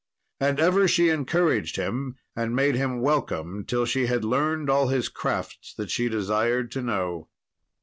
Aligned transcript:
And 0.39 0.59
ever 0.59 0.87
she 0.87 1.09
encouraged 1.09 1.75
him, 1.75 2.15
and 2.35 2.55
made 2.55 2.73
him 2.73 3.01
welcome 3.01 3.63
till 3.63 3.85
she 3.85 4.07
had 4.07 4.25
learned 4.25 4.67
all 4.67 4.87
his 4.87 5.09
crafts 5.09 5.75
that 5.75 5.91
she 5.91 6.09
desired 6.09 6.71
to 6.71 6.81
know. 6.81 7.29